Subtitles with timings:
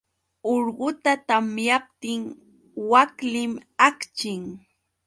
[0.53, 2.21] Urquta tamyaptin
[2.91, 3.53] waklim
[3.87, 4.43] akchin.